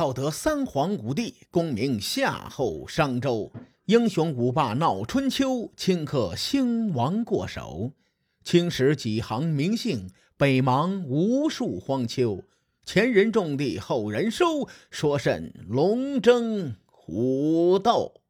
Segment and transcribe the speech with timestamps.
[0.00, 3.52] 道德三皇五帝，功名夏后商周。
[3.84, 7.92] 英雄五霸闹春秋，顷刻兴亡过手。
[8.42, 10.08] 青史几行名姓，
[10.38, 12.42] 北邙无数荒丘。
[12.82, 18.22] 前人种地，后人收，说甚龙争虎斗？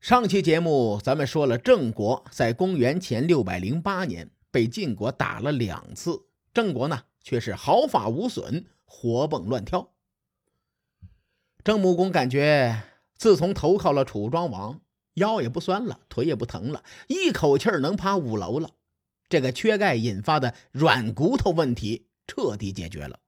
[0.00, 6.18] 上期节目咱们说了，郑国在公元前六百零八年被晋国打了两次，
[6.54, 8.64] 郑国呢却是毫发无损，
[8.94, 9.92] 活蹦乱跳。
[11.64, 12.84] 郑穆公感觉。
[13.16, 14.82] 自从投靠了楚庄王，
[15.14, 18.72] 腰也不酸了，腿也不疼了，一口气儿能爬五楼了。
[19.28, 23.20] 这个缺钙引发的软骨头问题彻底解决了。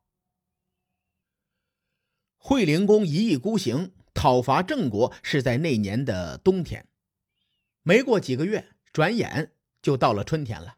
[2.37, 6.87] 惠灵公一意孤行讨伐郑国，是在那年的冬天。
[7.83, 10.75] 没过几个月，转眼就到了春天了。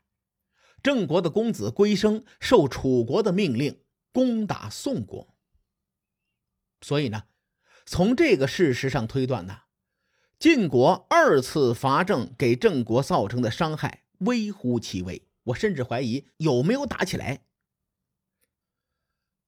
[0.83, 3.81] 郑国的公子归生受楚国的命令
[4.13, 5.35] 攻打宋国，
[6.81, 7.25] 所以呢。
[7.91, 9.61] 从这个事实上推断呢，
[10.39, 17.47] 晋国二次伐郑给郑国造成的伤害微乎其微，我甚至怀疑有没有打起来。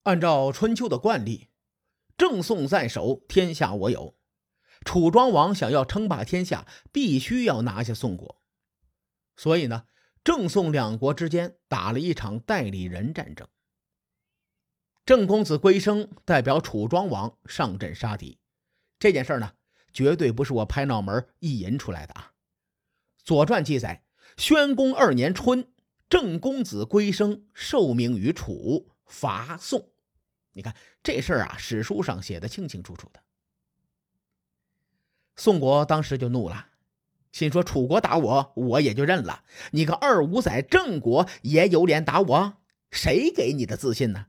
[0.05, 1.49] 按照春秋的惯例，
[2.17, 4.17] 郑宋在手，天下我有。
[4.83, 8.41] 楚庄王想要称霸天下，必须要拿下宋国，
[9.37, 9.85] 所以呢，
[10.23, 13.47] 郑宋两国之间打了一场代理人战争。
[15.03, 18.37] 郑公子归生代表楚庄王上阵杀敌，
[18.99, 19.53] 这件事呢，
[19.91, 22.31] 绝对不是我拍脑门意淫出来的啊！
[23.25, 24.03] 《左传》记载，
[24.37, 25.67] 宣公二年春，
[26.07, 29.89] 郑公子归生受命于楚，伐宋。
[30.53, 33.19] 你看这事儿啊，史书上写的清清楚楚的。
[35.35, 36.67] 宋国当时就怒了，
[37.31, 42.57] 心说：楚国打我，我也就认了；你个二五仔郑国也有脸打我，
[42.91, 44.27] 谁给你的自信呢？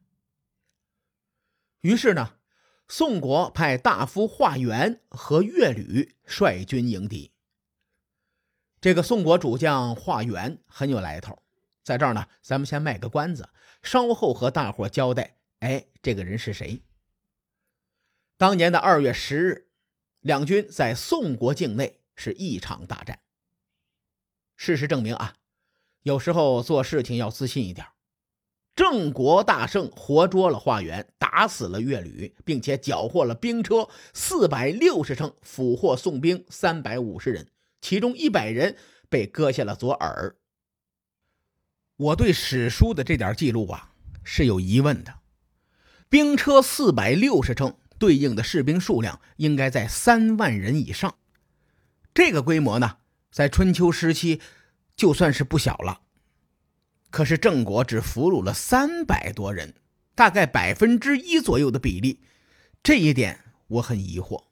[1.83, 2.37] 于是呢，
[2.89, 7.33] 宋国派大夫华元和乐旅率军迎敌。
[8.81, 11.37] 这个宋国主将华元很有来头，
[11.83, 13.49] 在这儿呢，咱们先卖个关子，
[13.83, 15.37] 稍后和大伙交代。
[15.59, 16.83] 哎，这个人是谁？
[18.37, 19.69] 当年的二月十日，
[20.21, 23.21] 两军在宋国境内是一场大战。
[24.57, 25.35] 事实证明啊，
[26.03, 27.85] 有时候做事情要自信一点。
[28.83, 37.47] 郑国大胜，活捉了华元，打死了乐吕，并且缴获了兵车四百六十乘，俘获宋兵三百五十人，
[37.81, 38.77] 其中一百人
[39.09, 40.35] 被割下了左耳。
[41.97, 43.93] 我对史书的这点记录啊
[44.25, 45.15] 是有疑问的。
[46.09, 51.15] 兵车四百六十乘，对应的士兵数量应该在三万人以上，
[52.13, 52.97] 这个规模呢，
[53.31, 54.41] 在春秋时期
[54.97, 56.01] 就算是不小了。
[57.13, 59.75] 可是郑国只俘虏了三百多人，
[60.15, 62.25] 大概百分之一左右的比例，
[62.83, 64.47] 这一点我很疑惑。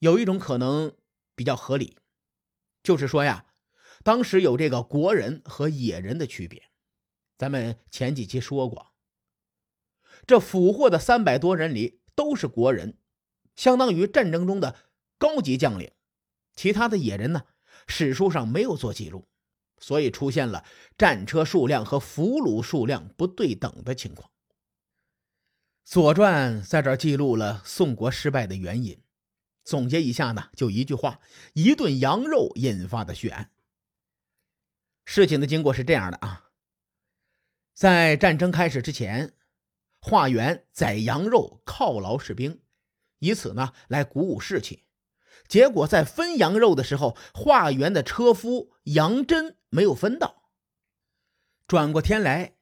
[0.00, 0.94] 有一种可能
[1.34, 1.96] 比较合理，
[2.82, 3.46] 就是说呀，
[4.04, 6.62] 当时有这个国人和野人的区别。
[7.38, 8.92] 咱们前几期说过，
[10.26, 12.98] 这俘获的三百多人里都是国人，
[13.56, 14.76] 相当于战争中的
[15.16, 15.90] 高级将领。
[16.54, 17.44] 其他的野人呢，
[17.86, 19.26] 史书上没有做记录。
[19.82, 20.64] 所以出现了
[20.96, 24.30] 战车数量和俘虏数量不对等的情况。
[25.84, 28.98] 《左传》在这记录了宋国失败的原因，
[29.64, 31.20] 总结一下呢，就一句话：
[31.52, 33.50] 一顿羊肉引发的血案。
[35.04, 36.50] 事情的经过是这样的啊，
[37.74, 39.34] 在战争开始之前，
[40.00, 42.60] 华元宰羊肉犒劳士兵，
[43.18, 44.84] 以此呢来鼓舞士气。
[45.48, 50.42] 结果在分羊肉的时候，华元的车夫杨真没有分到。
[51.66, 52.52] 转过天来，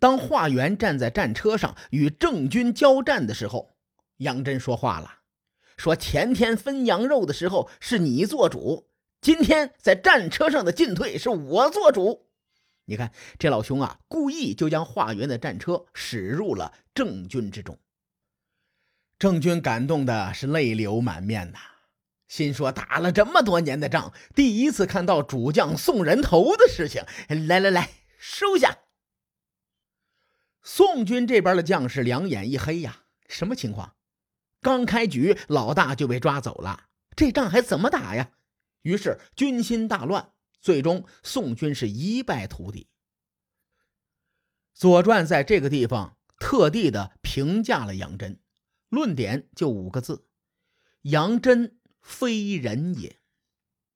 [0.00, 3.76] 当华元站在战车上与郑军交战的时候，
[4.16, 5.18] 杨真说话了，
[5.76, 8.88] 说前天分羊肉的时候是你做主，
[9.20, 12.30] 今天在战车上的进退是我做主。
[12.86, 17.78] 你看这老兄啊，故意就将华元的战车驶入了郑军之中。
[19.18, 21.58] 郑军感动的是泪流满面呐。
[22.34, 27.04] 心说打了这么多年的仗，第一次看到主将送人头的事情。
[27.28, 28.78] 来来来，收下。
[30.60, 33.94] 宋军这边的将士两眼一黑呀，什么情况？
[34.60, 38.32] 刚开局老大就被抓走了，这仗还怎么打呀？
[38.82, 42.88] 于是军心大乱，最终宋军是一败涂地。
[44.80, 48.40] 《左传》在这个地方特地的评价了杨真，
[48.88, 50.26] 论点就五个字：
[51.02, 51.78] 杨真。
[52.04, 53.18] 非人也，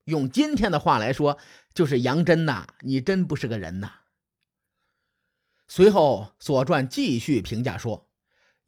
[0.05, 1.39] 用今天的话来说，
[1.75, 4.01] 就是杨真呐，你真不是个人呐。
[5.69, 8.11] 随后，《左传》继续评价说：“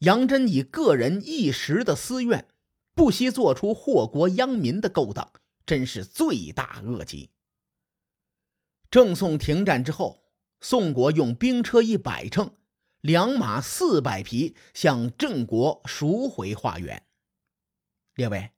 [0.01, 2.47] 杨真以个人一时的私怨，
[2.95, 5.33] 不惜做出祸国殃民的勾当，
[5.65, 7.31] 真是罪大恶极。”
[8.91, 10.27] 郑宋停战之后，
[10.61, 12.55] 宋国用兵车一百乘，
[13.01, 17.07] 良马四百匹，向郑国赎回化缘。
[18.15, 18.51] 列位。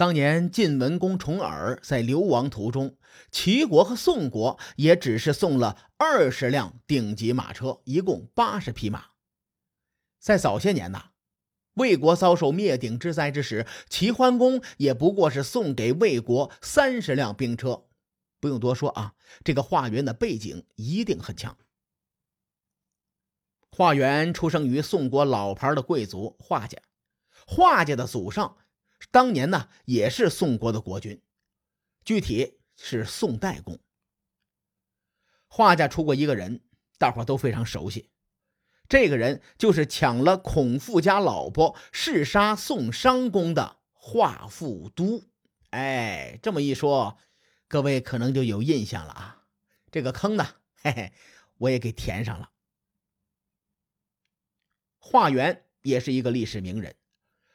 [0.00, 2.96] 当年晋文公重耳在流亡途中，
[3.30, 9.08] 齐国和宋国也只是送了二十辆顶级马车，一共八十匹马。
[10.18, 11.10] 在早些年呐，
[11.74, 17.84] 魏国遭受灭顶之灾之时，齐桓公也不过是送给魏国三十辆兵车。
[18.40, 19.12] 不用多说啊，
[19.44, 21.58] 这个华元的背景一定很强。
[23.70, 26.78] 华元出生于宋国老牌的贵族华家，
[27.46, 28.56] 华家的祖上。
[29.10, 31.20] 当年呢，也是宋国的国君，
[32.04, 33.80] 具体是宋代公。
[35.48, 36.62] 画家出过一个人，
[36.96, 38.08] 大伙都非常熟悉，
[38.88, 45.24] 这个人就是抢了孔父家老婆、弑杀宋商公的华富都。
[45.70, 47.18] 哎，这么一说，
[47.66, 49.46] 各位可能就有印象了啊。
[49.90, 51.12] 这个坑呢，嘿嘿，
[51.58, 52.52] 我也给填上了。
[54.98, 56.94] 华元也是一个历史名人，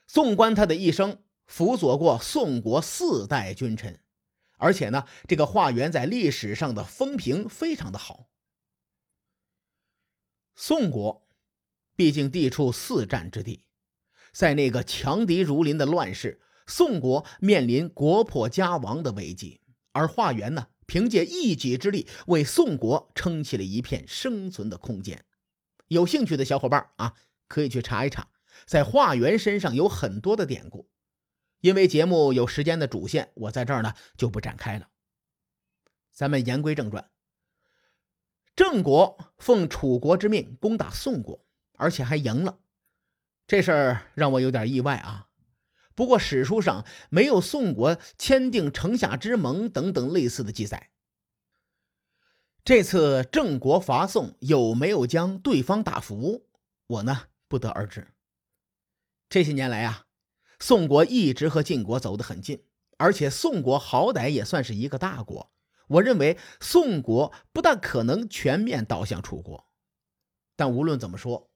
[0.06, 1.22] 纵观他的一生。
[1.46, 4.00] 辅佐过宋国四代君臣，
[4.58, 8.30] 而且呢，这个华元在历史上的风评非常的好。
[10.56, 11.28] 宋国
[11.96, 13.66] 毕竟地处四战之地，
[14.32, 25.26] 在那个强敌如林的乱世，宋国面临国破家亡的危机，而华元呢，凭借一己之力为宋国撑起了一片生存的空间。
[25.90, 27.14] 有兴趣的小伙伴啊，
[27.48, 28.30] 可以去查一查，
[28.66, 30.90] 在华元身上有很多的典故。
[31.62, 34.90] 因为节目有时间的主线，我在这儿呢就不展开了。
[36.12, 37.10] 咱们言归正传，
[38.56, 42.60] 郑国奉楚国之命攻打宋国，而且还赢了，
[43.48, 45.28] 这事儿让我有点意外啊。
[45.96, 50.92] 不过史书上没有宋国签订城下之盟等等类似的记载。
[52.64, 56.48] 这次郑国伐宋有没有将对方打服，
[56.88, 58.08] 我呢不得而知。
[59.30, 60.06] 这些年来啊。
[60.60, 62.64] 宋国一直和晋国走得很近，
[62.98, 65.52] 而且宋国好歹也算是一个大国。
[65.88, 69.68] 我认为宋国不大可能全面倒向楚国。
[70.56, 71.52] 但无论怎么说，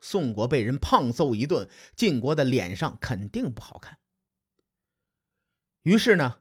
[0.00, 3.98] 宋国被人胖揍一顿，晋国的脸上肯定不好看。
[5.82, 6.40] 于是呢，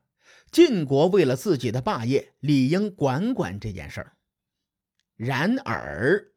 [0.51, 4.17] 晋国为了自己的霸业，理应管管这件事儿。
[5.15, 6.33] 然而，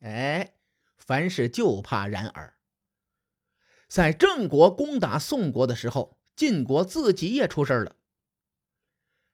[0.00, 0.54] 哎，
[0.98, 2.57] 凡事就怕然而。
[3.88, 7.96] 在郑国攻打宋国的时候，晋国自己也出事了。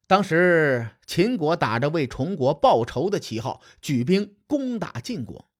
[0.07, 5.51] 当时秦国打着为崇国报仇的旗号，举兵攻打晋国。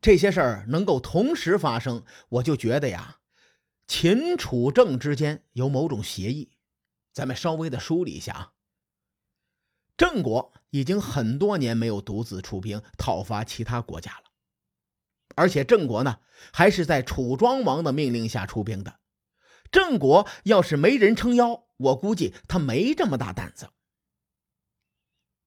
[0.00, 3.20] 这些事儿能够同时发生，我就觉得呀，
[3.86, 6.50] 秦楚郑之间有某种协议。
[7.12, 8.52] 咱们稍微的梳理一下啊，
[9.96, 14.23] 郑国已经很多年没有独自出兵讨伐其他国家了。
[15.34, 16.20] 而且郑国呢，
[16.52, 19.00] 还是在楚庄王的命令下出兵的。
[19.70, 23.70] 郑国要是没人撑腰，我估计他没这么大胆子。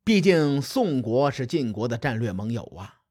[0.04, 3.02] 毕竟宋国是晋国的战略盟友啊。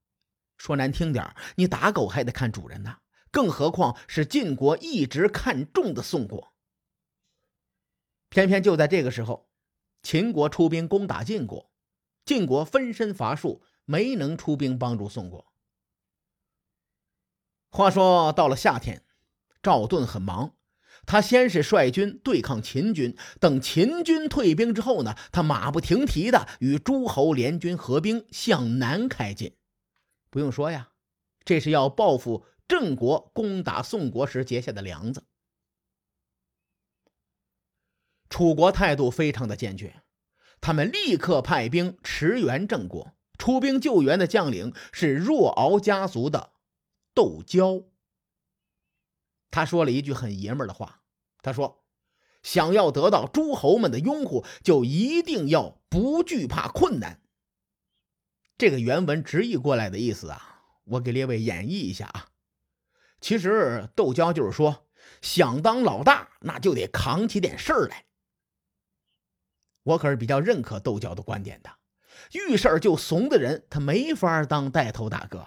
[0.58, 2.96] 说难听点你打狗还得看主人呢。
[3.30, 6.54] 更何况是晋国一直看重的宋国。
[8.30, 9.50] 偏偏就在这个时候，
[10.02, 11.70] 秦国出兵攻打晋国，
[12.24, 15.52] 晋国分身乏术，没能出兵帮助宋国。
[17.70, 19.02] 话说到了夏天，
[19.62, 20.54] 赵盾很忙。
[21.04, 29.54] 他先是率军对抗秦军，等秦军退兵之后呢，他马不停蹄的与诸侯联军合兵向南开进。
[30.30, 30.88] 不用说呀，
[31.44, 35.22] 这是要报复郑国攻打宋国时结下的梁子。
[38.28, 40.02] 楚国态度非常的坚决，
[40.60, 43.12] 他们立刻派兵驰援郑国。
[43.38, 46.54] 出兵救援的将领是若敖家族的。
[47.16, 47.82] 窦娇，
[49.50, 51.00] 他说了一句很爷们儿的话。
[51.40, 51.86] 他说
[52.42, 57.22] ：“想要得到诸侯们的拥护，就一定要不惧怕困难。”
[58.58, 62.28] 这个原文直译过来的意思啊，我给列位演绎一下啊。
[63.20, 64.86] 其实窦娇就是说，
[65.22, 68.04] 想当老大，那就得扛起点事儿来。
[69.84, 71.70] 我可是比较认可窦娇的观点的，
[72.32, 75.46] 遇事儿就怂的人，他没法当带头大哥。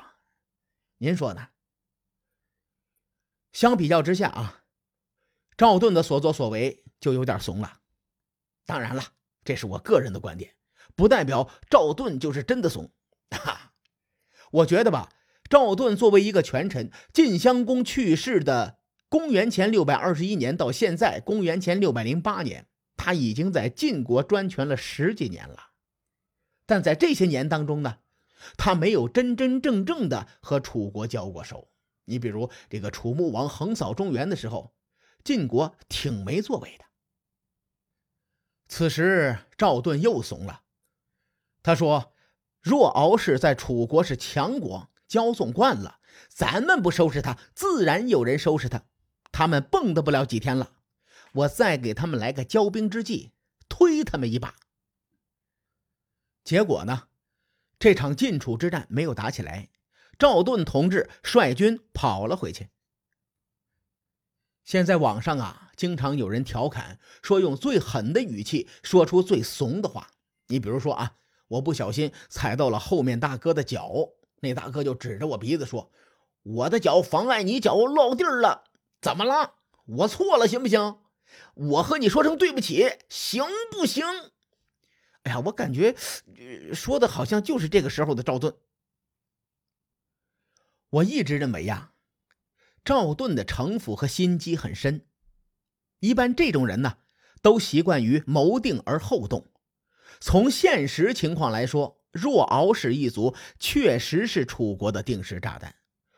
[0.98, 1.50] 您说呢？
[3.52, 4.64] 相比较之下啊，
[5.58, 7.80] 赵盾的所作所为就有点怂了。
[8.66, 9.04] 当然了，
[9.44, 10.56] 这是我个人的观点，
[10.96, 12.92] 不代表赵盾就是真的怂。
[13.32, 13.74] 哈，
[14.52, 15.10] 我觉得吧，
[15.50, 25.72] 赵盾作为一个权臣，晋襄公去世的公元前六百二十一年到现在公元前六百零八年，他已经在晋国专权了十几年了。
[26.68, 27.98] 但在这些年当中呢，
[28.56, 31.69] 他没有真真正正的和楚国交过手。
[32.10, 34.74] 你比如这个楚穆王横扫中原的时候，
[35.24, 36.86] 晋国挺没作为的。
[38.68, 40.64] 此时赵盾又怂了，
[41.64, 42.14] 他说。
[42.62, 48.84] 若敖氏在楚国是强国，骄纵惯了，咱们不收拾他，自然有人收拾他。
[49.32, 50.74] 他们蹦跶不了几天了，
[51.32, 53.32] 我再给他们来个骄兵之计，
[53.70, 54.58] 推他们一把。
[56.44, 57.08] 结果呢，
[57.80, 59.70] 这场晋楚之战没有打起来，
[60.20, 62.70] 赵盾同志率军跑了回去。
[64.64, 70.12] 现在网上啊，经常有人调侃说，用最狠的语气说出最怂的话。
[70.48, 71.16] 你比如说啊。
[71.50, 74.10] 我不小心踩到了后面大哥的脚，
[74.42, 75.90] 那大哥就指着我鼻子说
[76.46, 78.66] ：“我的脚妨碍你脚落地了，
[79.02, 79.56] 怎么了？
[79.88, 81.00] 我错了，行不行？
[81.56, 84.06] 我和你说声对不起，行不行？”
[85.26, 85.96] 哎呀，我感觉
[86.72, 88.54] 说的好像就是这个时候的赵盾。
[90.92, 91.92] 我一直认为呀，
[92.84, 95.06] 赵盾的城府和心机很深，
[96.00, 96.98] 一般这种人呢，
[97.42, 99.52] 都习惯于谋定而后动。
[100.20, 105.76] 从现实情况来说，若敖氏一族确实是楚国的定时炸弹。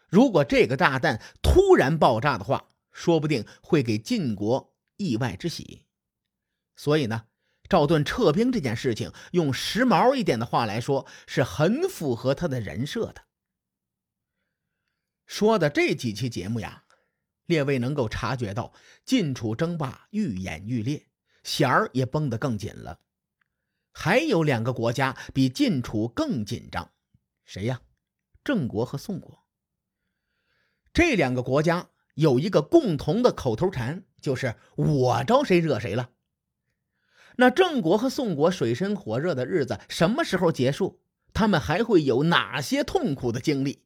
[0.10, 5.86] 如果这个炸弹突然爆炸的话，说不定会给晋国意外之喜。
[6.78, 7.26] 所以呢，
[7.68, 13.24] 赵盾撤兵这件事情，用时髦一点的话来说，是很符合他的人设的。
[15.32, 16.84] 说的这几期节目呀，
[17.46, 18.74] 列位能够察觉到
[19.06, 21.08] 晋楚争霸愈演愈烈，
[21.42, 23.00] 弦儿也绷得更紧了。
[23.94, 26.92] 还有两个国家比晋楚更紧张，
[27.46, 27.80] 谁呀？
[28.44, 29.46] 郑国和宋国。
[30.92, 36.10] 这两个国家有一个共同的口头禅，就是“我招谁惹谁了”。
[37.38, 41.02] 那郑国和宋国水深火热的日子什么时候结束？
[41.32, 43.86] 他们还会有哪些痛苦的经历？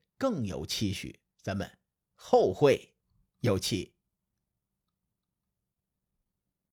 [0.21, 1.19] 更有期许。
[1.41, 1.79] 咱们
[2.13, 2.93] 后会
[3.39, 3.90] 有期。